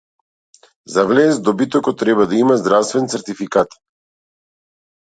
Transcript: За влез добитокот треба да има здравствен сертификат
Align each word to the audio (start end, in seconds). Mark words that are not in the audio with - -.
За 0.93 1.03
влез 1.09 1.35
добитокот 1.49 1.99
треба 2.05 2.27
да 2.33 2.41
има 2.41 2.57
здравствен 2.65 3.09
сертификат 3.15 3.81